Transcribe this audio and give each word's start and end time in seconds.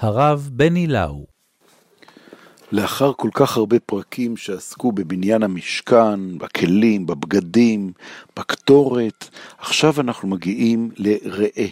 הרב 0.00 0.48
בני 0.52 0.86
לאו. 0.86 1.26
לאחר 2.72 3.12
כל 3.12 3.28
כך 3.32 3.56
הרבה 3.56 3.80
פרקים 3.80 4.36
שעסקו 4.36 4.92
בבניין 4.92 5.42
המשכן, 5.42 6.38
בכלים, 6.38 7.06
בבגדים, 7.06 7.92
בקטורת, 8.36 9.28
עכשיו 9.58 10.00
אנחנו 10.00 10.28
מגיעים 10.28 10.90
לראה. 10.96 11.66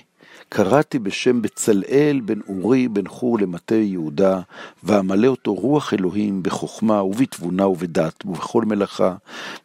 קראתי 0.48 0.98
בשם 0.98 1.42
בצלאל 1.42 2.20
בן 2.24 2.40
אורי 2.48 2.88
בן 2.88 3.08
חור 3.08 3.38
למטה 3.38 3.74
יהודה, 3.74 4.40
ואמלא 4.84 5.26
אותו 5.26 5.54
רוח 5.54 5.94
אלוהים 5.94 6.42
בחוכמה 6.42 7.02
ובתבונה 7.02 7.68
ובדת 7.68 8.26
ובכל 8.26 8.64
מלאכה. 8.64 9.14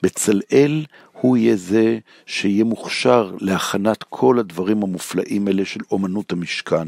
בצלאל 0.03 0.85
הוא 1.23 1.37
יהיה 1.37 1.55
זה 1.55 1.97
שיהיה 2.25 2.63
מוכשר 2.63 3.31
להכנת 3.39 4.03
כל 4.09 4.39
הדברים 4.39 4.83
המופלאים 4.83 5.47
האלה 5.47 5.65
של 5.65 5.79
אומנות 5.91 6.31
המשכן. 6.31 6.87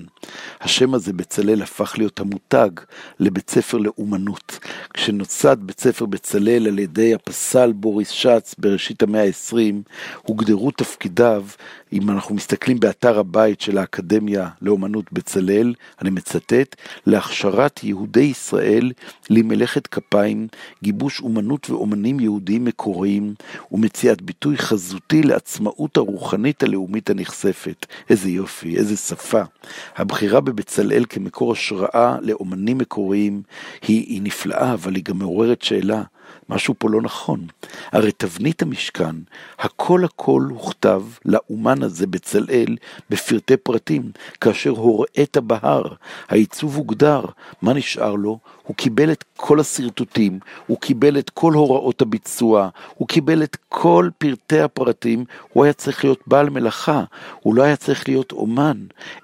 השם 0.61 0.93
הזה, 0.93 1.13
בצלאל, 1.13 1.61
הפך 1.61 1.93
להיות 1.97 2.19
המותג 2.19 2.69
לבית 3.19 3.49
ספר 3.49 3.77
לאומנות. 3.77 4.59
כשנוסד 4.93 5.57
בית 5.59 5.79
ספר 5.79 6.05
בצלאל 6.05 6.67
על 6.67 6.79
ידי 6.79 7.13
הפסל 7.13 7.71
בוריס 7.71 8.09
שץ 8.09 8.55
בראשית 8.57 9.03
המאה 9.03 9.23
ה-20, 9.23 9.91
הוגדרו 10.23 10.71
תפקידיו, 10.71 11.45
אם 11.93 12.09
אנחנו 12.09 12.35
מסתכלים 12.35 12.79
באתר 12.79 13.19
הבית 13.19 13.61
של 13.61 13.77
האקדמיה 13.77 14.49
לאומנות 14.61 15.13
בצלאל, 15.13 15.73
אני 16.01 16.09
מצטט, 16.09 16.75
להכשרת 17.07 17.83
יהודי 17.83 18.19
ישראל 18.23 18.91
למלאכת 19.29 19.87
כפיים, 19.87 20.47
גיבוש 20.83 21.21
אומנות 21.21 21.69
ואומנים 21.69 22.19
יהודיים 22.19 22.65
מקוריים 22.65 23.33
ומציאת 23.71 24.21
ביטוי 24.25 24.57
חזותי 24.57 25.23
לעצמאות 25.23 25.97
הרוחנית 25.97 26.63
הלאומית 26.63 27.09
הנכספת. 27.09 27.85
איזה 28.09 28.29
יופי, 28.29 28.77
איזה 28.77 28.97
שפה. 28.97 29.41
הבחירה 29.95 30.41
בבצלאל 30.41 31.05
כמקור 31.09 31.51
השראה 31.51 32.17
לאומנים 32.21 32.77
מקוריים 32.77 33.41
היא, 33.87 34.05
היא 34.07 34.21
נפלאה, 34.21 34.73
אבל 34.73 34.95
היא 34.95 35.03
גם 35.03 35.17
מעוררת 35.19 35.61
שאלה. 35.61 36.03
משהו 36.49 36.73
פה 36.77 36.89
לא 36.89 37.01
נכון. 37.01 37.47
הרי 37.91 38.11
תבנית 38.11 38.61
המשכן, 38.61 39.15
הכל 39.59 40.05
הכל 40.05 40.47
הוכתב 40.49 41.03
לאומן 41.25 41.83
הזה 41.83 42.07
בצלאל 42.07 42.75
בפרטי 43.09 43.57
פרטים, 43.57 44.11
כאשר 44.41 44.69
הוראת 44.69 45.37
בהר, 45.37 45.93
העיצוב 46.29 46.75
הוגדר, 46.75 47.25
מה 47.61 47.73
נשאר 47.73 48.15
לו? 48.15 48.39
הוא 48.63 48.75
קיבל 48.75 49.11
את 49.11 49.23
כל 49.37 49.59
השרטוטים, 49.59 50.39
הוא 50.67 50.77
קיבל 50.79 51.17
את 51.19 51.29
כל 51.29 51.53
הוראות 51.53 52.01
הביצוע, 52.01 52.69
הוא 52.95 53.07
קיבל 53.07 53.43
את 53.43 53.57
כל 53.69 54.09
פרטי 54.17 54.59
הפרטים, 54.59 55.25
הוא 55.53 55.63
היה 55.63 55.73
צריך 55.73 56.03
להיות 56.03 56.19
בעל 56.27 56.49
מלאכה, 56.49 57.03
הוא 57.41 57.55
לא 57.55 57.63
היה 57.63 57.75
צריך 57.75 58.07
להיות 58.07 58.31
אומן. 58.31 58.77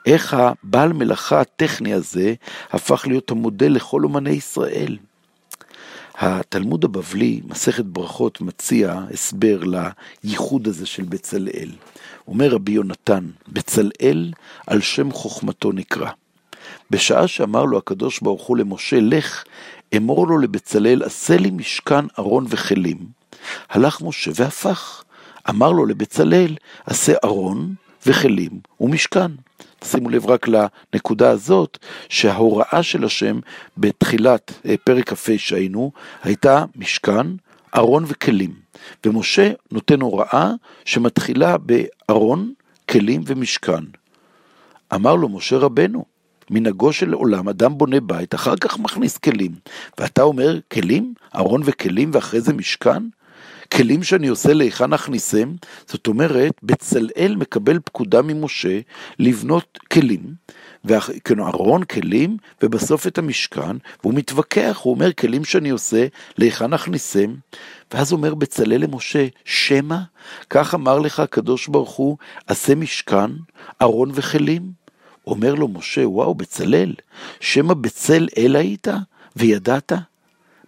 איך 0.05 0.33
הבעל 0.33 0.93
מלאכה 0.93 1.41
הטכני 1.41 1.93
הזה 1.93 2.33
הפך 2.71 3.03
להיות 3.07 3.31
המודל 3.31 3.71
לכל 3.71 4.03
אומני 4.03 4.29
ישראל? 4.29 4.97
התלמוד 6.21 6.85
הבבלי, 6.85 7.41
מסכת 7.47 7.85
ברכות, 7.85 8.41
מציע 8.41 9.01
הסבר 9.13 9.61
לייחוד 10.23 10.67
הזה 10.67 10.85
של 10.85 11.03
בצלאל. 11.03 11.69
אומר 12.27 12.49
רבי 12.49 12.71
יונתן, 12.71 13.25
בצלאל 13.47 14.31
על 14.67 14.81
שם 14.81 15.11
חוכמתו 15.11 15.71
נקרא. 15.71 16.09
בשעה 16.91 17.27
שאמר 17.27 17.65
לו 17.65 17.77
הקדוש 17.77 18.19
ברוך 18.19 18.43
הוא 18.43 18.57
למשה, 18.57 18.99
לך, 18.99 19.43
אמור 19.97 20.27
לו 20.27 20.37
לבצלאל, 20.37 21.03
עשה 21.03 21.37
לי 21.37 21.51
משכן 21.51 22.05
ארון 22.19 22.45
וכלים. 22.49 22.97
הלך 23.69 24.01
משה 24.01 24.31
והפך. 24.35 25.03
אמר 25.49 25.71
לו 25.71 25.85
לבצלאל, 25.85 26.55
עשה 26.85 27.13
ארון 27.23 27.73
וכלים 28.05 28.59
ומשכן. 28.81 29.31
שימו 29.83 30.09
לב 30.09 30.29
רק 30.29 30.47
לנקודה 30.47 31.29
הזאת, 31.29 31.77
שההוראה 32.09 32.83
של 32.83 33.03
השם 33.03 33.39
בתחילת 33.77 34.51
אה, 34.65 34.75
פרק 34.83 35.13
כ"ה 35.13 35.37
שהיינו, 35.37 35.91
הייתה 36.23 36.65
משכן, 36.75 37.27
ארון 37.75 38.03
וכלים. 38.07 38.53
ומשה 39.05 39.51
נותן 39.71 40.01
הוראה 40.01 40.51
שמתחילה 40.85 41.55
בארון, 41.57 42.53
כלים 42.89 43.21
ומשכן. 43.25 43.83
אמר 44.95 45.15
לו 45.15 45.29
משה 45.29 45.57
רבנו, 45.57 46.05
מנהגו 46.49 46.93
של 46.93 47.13
עולם, 47.13 47.49
אדם 47.49 47.77
בונה 47.77 47.99
בית, 47.99 48.35
אחר 48.35 48.55
כך 48.55 48.79
מכניס 48.79 49.17
כלים. 49.17 49.51
ואתה 49.97 50.21
אומר, 50.21 50.59
כלים? 50.71 51.13
ארון 51.35 51.61
וכלים 51.65 52.11
ואחרי 52.13 52.41
זה 52.41 52.53
משכן? 52.53 53.03
כלים 53.77 54.03
שאני 54.03 54.27
עושה 54.27 54.53
להיכן 54.53 54.93
אכניסם, 54.93 55.53
זאת 55.87 56.07
אומרת, 56.07 56.53
בצלאל 56.63 57.35
מקבל 57.37 57.79
פקודה 57.79 58.21
ממשה 58.21 58.79
לבנות 59.19 59.79
כלים, 59.91 60.33
כאילו 61.23 61.47
ארון 61.47 61.83
כלים, 61.83 62.37
ובסוף 62.63 63.07
את 63.07 63.17
המשכן, 63.17 63.77
והוא 64.03 64.13
מתווכח, 64.13 64.79
הוא 64.83 64.93
אומר, 64.93 65.13
כלים 65.13 65.45
שאני 65.45 65.69
עושה, 65.69 66.07
להיכן 66.37 66.73
אכניסם, 66.73 67.33
ואז 67.93 68.11
אומר 68.11 68.35
בצלאל 68.35 68.81
למשה, 68.83 69.27
שמא, 69.45 69.97
כך 70.49 70.75
אמר 70.75 70.99
לך 70.99 71.19
הקדוש 71.19 71.67
ברוך 71.67 71.91
הוא, 71.91 72.17
עשה 72.47 72.75
משכן, 72.75 73.31
ארון 73.81 74.11
וכלים. 74.13 74.81
אומר 75.27 75.55
לו 75.55 75.67
משה, 75.67 76.09
וואו, 76.09 76.35
בצלאל, 76.35 76.93
שמא 77.39 77.73
בצל 77.73 78.27
אל 78.37 78.55
היית 78.55 78.87
וידעת? 79.35 79.91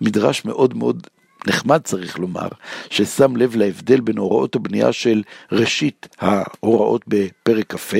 מדרש 0.02 0.46
מאוד 0.46 0.74
מאוד 0.74 1.08
נחמד 1.48 1.82
צריך 1.84 2.20
לומר, 2.20 2.48
ששם 2.90 3.36
לב 3.36 3.56
להבדל 3.56 4.00
בין 4.00 4.18
הוראות 4.18 4.56
הבנייה 4.56 4.94
של 4.94 5.24
ראשית 5.52 6.08
ההוראות 6.20 7.02
בפרק 7.08 7.76
כ"ה, 7.76 7.98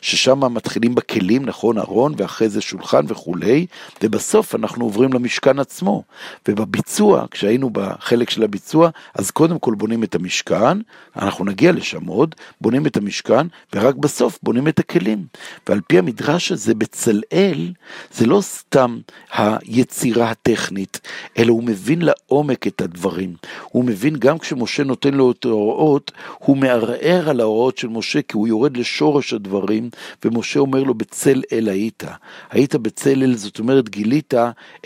ששם 0.00 0.54
מתחילים 0.54 0.94
בכלים, 0.94 1.44
נכון, 1.44 1.78
ארון, 1.78 2.14
ואחרי 2.16 2.48
זה 2.48 2.60
שולחן 2.60 3.04
וכולי, 3.08 3.66
ובסוף 4.02 4.54
אנחנו 4.54 4.84
עוברים 4.84 5.12
למשכן 5.12 5.58
עצמו. 5.58 6.02
ובביצוע, 6.48 7.24
כשהיינו 7.30 7.70
בחלק 7.70 8.30
של 8.30 8.42
הביצוע, 8.42 8.90
אז 9.14 9.30
קודם 9.30 9.58
כל 9.58 9.74
בונים 9.74 10.04
את 10.04 10.14
המשכן, 10.14 10.78
אנחנו 11.16 11.44
נגיע 11.44 11.72
לשם 11.72 12.06
עוד, 12.06 12.34
בונים 12.60 12.86
את 12.86 12.96
המשכן, 12.96 13.46
ורק 13.74 13.94
בסוף 13.94 14.38
בונים 14.42 14.68
את 14.68 14.78
הכלים. 14.78 15.24
ועל 15.68 15.80
פי 15.86 15.98
המדרש 15.98 16.52
הזה, 16.52 16.74
בצלאל, 16.74 17.72
זה 18.12 18.26
לא 18.26 18.40
סתם 18.40 18.98
היצירה 19.32 20.30
הטכנית, 20.30 21.00
אלא 21.38 21.52
הוא 21.52 21.64
מבין 21.64 22.02
לעומק 22.02 22.66
את 22.66 22.79
הדברים. 22.80 23.34
הוא 23.70 23.84
מבין 23.84 24.16
גם 24.16 24.38
כשמשה 24.38 24.84
נותן 24.84 25.14
לו 25.14 25.30
את 25.30 25.44
ההוראות, 25.44 26.12
הוא 26.38 26.56
מערער 26.56 27.30
על 27.30 27.40
ההוראות 27.40 27.78
של 27.78 27.88
משה, 27.88 28.22
כי 28.22 28.36
הוא 28.36 28.48
יורד 28.48 28.76
לשורש 28.76 29.32
הדברים, 29.32 29.90
ומשה 30.24 30.60
אומר 30.60 30.82
לו, 30.82 30.94
בצל 30.94 31.42
אל 31.52 31.68
היית. 31.68 32.04
היית 32.50 32.74
בצל 32.74 33.22
אל, 33.22 33.34
זאת 33.34 33.58
אומרת, 33.58 33.88
גילית 33.88 34.34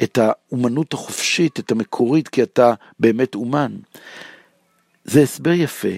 את 0.03 0.19
האומנות 0.19 0.93
החופשית, 0.93 1.59
את 1.59 1.73
המקורית, 1.73 2.29
כי 2.29 2.43
אתה 2.43 2.75
באמת 3.01 3.35
אומן. 3.35 3.73
זה 5.05 5.23
הסבר 5.23 5.53
יפה, 5.53 5.89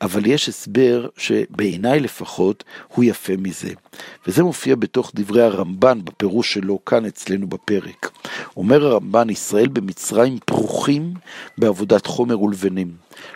אבל 0.00 0.26
יש 0.26 0.48
הסבר 0.48 1.08
שבעיניי 1.16 2.00
לפחות 2.00 2.64
הוא 2.94 3.04
יפה 3.04 3.32
מזה. 3.38 3.72
וזה 4.26 4.42
מופיע 4.42 4.74
בתוך 4.74 5.12
דברי 5.14 5.42
הרמב"ן 5.42 5.98
בפירוש 6.04 6.54
שלו 6.54 6.84
כאן 6.84 7.06
אצלנו 7.06 7.46
בפרק. 7.46 8.10
אומר 8.56 8.86
הרמב"ן, 8.86 9.30
ישראל 9.30 9.68
במצרים 9.68 10.38
פרוחים 10.44 11.14
בעבודת 11.58 12.06
חומר 12.06 12.40
ולבנים. 12.40 12.92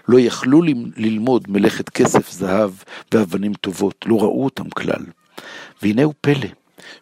לא 0.08 0.20
יכלו 0.20 0.62
ללמוד 0.96 1.44
מלאכת 1.48 1.88
כסף, 1.88 2.30
זהב 2.30 2.70
ואבנים 3.14 3.54
טובות, 3.54 4.04
לא 4.06 4.16
ראו 4.22 4.44
אותם 4.44 4.70
כלל. 4.70 5.04
והנה 5.82 6.02
הוא 6.02 6.14
פלא. 6.20 6.48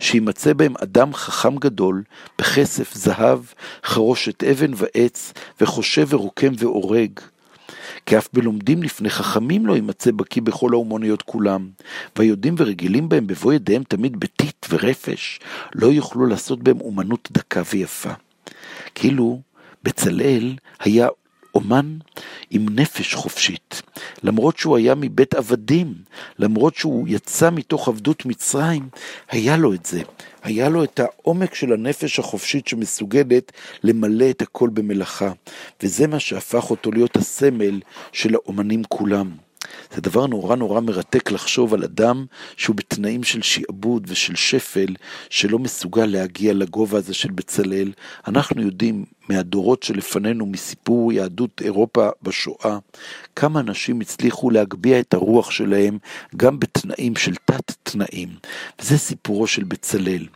שימצא 0.00 0.52
בהם 0.52 0.74
אדם 0.82 1.14
חכם 1.14 1.56
גדול, 1.56 2.02
בכסף, 2.38 2.94
זהב, 2.94 3.40
חרושת 3.84 4.44
אבן 4.44 4.70
ועץ, 4.74 5.32
וחושב 5.60 6.06
ורוקם 6.10 6.52
והורג, 6.58 7.10
כי 8.06 8.18
אף 8.18 8.28
בלומדים 8.32 8.82
לפני 8.82 9.10
חכמים 9.10 9.66
לא 9.66 9.74
יימצא 9.74 10.10
בקיא 10.10 10.42
בכל 10.42 10.72
האומנויות 10.72 11.22
כולם, 11.22 11.68
והיודעים 12.16 12.54
ורגילים 12.58 13.08
בהם 13.08 13.26
בבוא 13.26 13.52
ידיהם 13.52 13.82
תמיד 13.82 14.20
בטיט 14.20 14.66
ורפש, 14.70 15.40
לא 15.74 15.86
יוכלו 15.86 16.26
לעשות 16.26 16.62
בהם 16.62 16.80
אומנות 16.80 17.28
דקה 17.32 17.62
ויפה. 17.72 18.10
כאילו, 18.94 19.40
בצלאל 19.82 20.56
היה 20.80 21.08
אומן 21.54 21.98
עם 22.50 22.66
נפש 22.68 23.14
חופשית, 23.14 23.82
למרות 24.22 24.58
שהוא 24.58 24.76
היה 24.76 24.94
מבית 24.94 25.34
עבדים, 25.34 25.94
למרות 26.38 26.76
שהוא 26.76 27.08
יצא 27.08 27.50
מתוך 27.50 27.88
עבדות 27.88 28.26
מצרים, 28.26 28.88
היה 29.30 29.56
לו 29.56 29.74
את 29.74 29.86
זה, 29.86 30.02
היה 30.42 30.68
לו 30.68 30.84
את 30.84 31.00
העומק 31.00 31.54
של 31.54 31.72
הנפש 31.72 32.18
החופשית 32.18 32.68
שמסוגלת 32.68 33.52
למלא 33.82 34.30
את 34.30 34.42
הכל 34.42 34.68
במלאכה, 34.68 35.32
וזה 35.82 36.06
מה 36.06 36.20
שהפך 36.20 36.70
אותו 36.70 36.92
להיות 36.92 37.16
הסמל 37.16 37.80
של 38.12 38.34
האומנים 38.34 38.82
כולם. 38.88 39.47
זה 39.94 40.00
דבר 40.00 40.26
נורא 40.26 40.56
נורא 40.56 40.80
מרתק 40.80 41.30
לחשוב 41.30 41.74
על 41.74 41.84
אדם 41.84 42.26
שהוא 42.56 42.76
בתנאים 42.76 43.24
של 43.24 43.42
שעבוד 43.42 44.06
ושל 44.08 44.36
שפל, 44.36 44.94
שלא 45.30 45.58
מסוגל 45.58 46.06
להגיע 46.06 46.54
לגובה 46.54 46.98
הזה 46.98 47.14
של 47.14 47.30
בצלאל. 47.30 47.92
אנחנו 48.26 48.62
יודעים 48.62 49.04
מהדורות 49.28 49.82
שלפנינו, 49.82 50.46
מסיפור 50.46 51.12
יהדות 51.12 51.62
אירופה 51.64 52.08
בשואה, 52.22 52.78
כמה 53.36 53.60
אנשים 53.60 54.00
הצליחו 54.00 54.50
להגביה 54.50 55.00
את 55.00 55.14
הרוח 55.14 55.50
שלהם 55.50 55.98
גם 56.36 56.60
בתנאים 56.60 57.16
של 57.16 57.34
תת-תנאים. 57.44 58.28
וזה 58.80 58.98
סיפורו 58.98 59.46
של 59.46 59.64
בצלאל. 59.64 60.26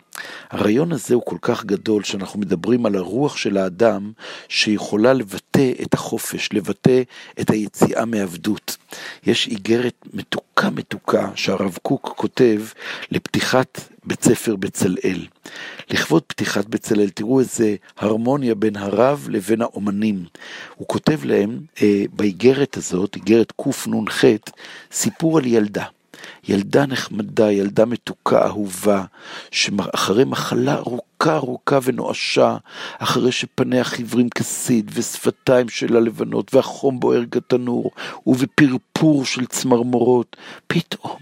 הרעיון 0.50 0.92
הזה 0.92 1.14
הוא 1.14 1.22
כל 1.26 1.36
כך 1.42 1.64
גדול 1.64 2.02
שאנחנו 2.02 2.40
מדברים 2.40 2.86
על 2.86 2.96
הרוח 2.96 3.36
של 3.36 3.56
האדם 3.56 4.12
שיכולה 4.48 5.12
לבטא 5.12 5.72
את 5.82 5.94
החופש, 5.94 6.48
לבטא 6.52 7.02
את 7.40 7.50
היציאה 7.50 8.04
מעבדות. 8.04 8.76
יש 9.26 9.48
איגרת 9.48 9.94
מתוקה 10.14 10.70
מתוקה 10.70 11.30
שהרב 11.34 11.78
קוק 11.82 12.14
כותב 12.16 12.62
לפתיחת 13.10 13.80
בית 14.04 14.24
ספר 14.24 14.56
בצלאל. 14.56 15.26
לכבוד 15.90 16.22
פתיחת 16.22 16.66
בצלאל, 16.66 17.10
תראו 17.10 17.40
איזה 17.40 17.76
הרמוניה 17.98 18.54
בין 18.54 18.76
הרב 18.76 19.26
לבין 19.30 19.62
האומנים. 19.62 20.24
הוא 20.76 20.88
כותב 20.88 21.24
להם 21.24 21.60
אה, 21.82 22.04
באיגרת 22.12 22.76
הזאת, 22.76 23.16
איגרת 23.16 23.52
קנ"ח, 23.62 24.24
סיפור 24.92 25.38
על 25.38 25.46
ילדה. 25.46 25.84
ילדה 26.48 26.86
נחמדה, 26.86 27.52
ילדה 27.52 27.84
מתוקה, 27.84 28.46
אהובה, 28.46 29.04
שאחרי 29.50 30.24
מחלה 30.24 30.74
ארוכה 30.74 31.36
ארוכה 31.36 31.78
ונואשה, 31.82 32.56
אחרי 32.98 33.32
שפניה 33.32 33.84
חיוורים 33.84 34.28
כסיד, 34.28 34.90
ושפתיים 34.94 35.68
שלה 35.68 36.00
לבנות, 36.00 36.54
והחום 36.54 37.00
בוער 37.00 37.22
כתנור, 37.30 37.90
ובפרפור 38.26 39.24
של 39.24 39.46
צמרמורות, 39.46 40.36
פתאום 40.66 41.18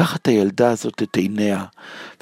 פוקחת 0.00 0.26
הילדה 0.28 0.70
הזאת 0.70 1.02
את 1.02 1.16
עיניה, 1.16 1.64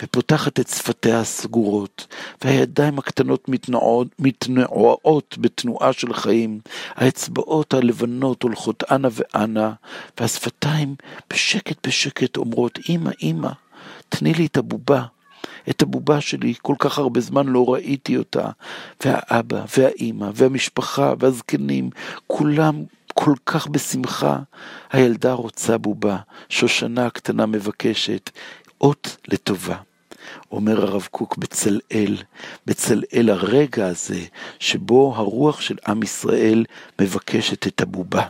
ופותחת 0.03 0.61
את 0.61 0.69
שפתיה 0.69 1.21
הסגורות, 1.21 2.07
והידיים 2.45 2.99
הקטנות 2.99 3.49
מתנועות, 3.49 4.09
מתנועות 4.19 5.39
בתנועה 5.41 5.93
של 5.93 6.15
חיים, 6.15 6.61
האצבעות 6.95 7.75
הלבנות 7.75 8.43
הולכות 8.43 8.85
אנה 8.91 9.09
ואנה, 9.13 9.73
והשפתיים 10.21 10.95
בשקט 11.31 11.87
בשקט 11.87 12.37
אומרות, 12.37 12.79
אמא, 12.89 13.11
אמא, 13.23 13.51
תני 14.09 14.35
לי 14.35 14.47
את 14.47 14.57
הבובה. 14.57 15.05
את 15.71 15.83
הבובה 15.83 16.21
שלי, 16.21 16.55
כל 16.63 16.75
כך 16.79 16.99
הרבה 16.99 17.21
זמן 17.21 17.47
לא 17.47 17.73
ראיתי 17.73 18.17
אותה, 18.17 18.51
והאבא, 19.05 19.65
והאימא, 19.79 20.31
והמשפחה, 20.35 21.13
והזקנים, 21.19 21.91
כולם 22.27 22.85
כל 23.15 23.35
כך 23.47 23.67
בשמחה. 23.67 24.39
הילדה 24.93 25.33
רוצה 25.33 25.79
בובה, 25.79 26.17
שושנה 26.49 27.07
הקטנה 27.07 27.47
מבקשת, 27.47 28.31
אות 28.81 29.17
לטובה. 29.29 29.77
אומר 30.53 30.83
הרב 30.83 31.09
קוק 31.11 31.37
בצלאל, 31.37 32.17
בצלאל 32.67 33.31
הרגע 33.31 33.87
הזה 33.87 34.21
שבו 34.59 35.15
הרוח 35.17 35.61
של 35.61 35.77
עם 35.87 36.03
ישראל 36.03 36.65
מבקשת 37.01 37.67
את 37.67 37.81
הבובה. 37.81 38.27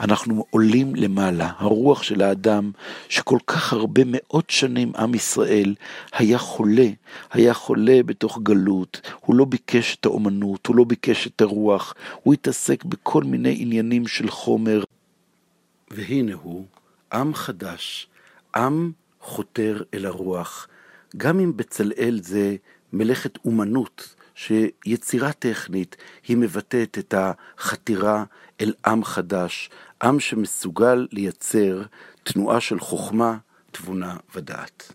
אנחנו 0.00 0.44
עולים 0.50 0.94
למעלה, 0.94 1.52
הרוח 1.58 2.02
של 2.02 2.22
האדם 2.22 2.70
שכל 3.08 3.38
כך 3.46 3.72
הרבה 3.72 4.02
מאות 4.06 4.50
שנים 4.50 4.92
עם 4.98 5.14
ישראל 5.14 5.74
היה 6.12 6.38
חולה, 6.38 6.88
היה 7.32 7.54
חולה 7.54 8.00
בתוך 8.06 8.38
גלות, 8.42 9.00
הוא 9.20 9.36
לא 9.36 9.44
ביקש 9.44 9.96
את 10.00 10.04
האומנות, 10.04 10.66
הוא 10.66 10.76
לא 10.76 10.84
ביקש 10.84 11.26
את 11.26 11.40
הרוח, 11.40 11.94
הוא 12.22 12.34
התעסק 12.34 12.84
בכל 12.84 13.24
מיני 13.24 13.56
עניינים 13.58 14.06
של 14.06 14.30
חומר. 14.30 14.84
והנה 15.90 16.34
הוא, 16.42 16.64
עם 17.12 17.34
חדש, 17.34 18.08
עם 18.56 18.92
חותר 19.20 19.82
אל 19.94 20.06
הרוח. 20.06 20.68
גם 21.16 21.40
אם 21.40 21.56
בצלאל 21.56 22.20
זה 22.22 22.56
מלאכת 22.92 23.38
אומנות, 23.44 24.14
שיצירה 24.34 25.32
טכנית 25.32 25.96
היא 26.28 26.36
מבטאת 26.36 26.98
את 26.98 27.14
החתירה 27.16 28.24
אל 28.60 28.74
עם 28.86 29.04
חדש, 29.04 29.70
עם 30.02 30.20
שמסוגל 30.20 31.06
לייצר 31.12 31.82
תנועה 32.22 32.60
של 32.60 32.80
חוכמה, 32.80 33.36
תבונה 33.70 34.16
ודעת. 34.34 34.92